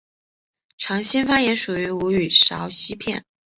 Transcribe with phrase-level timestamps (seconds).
[0.79, 3.23] 长兴方言属于吴语苕溪片。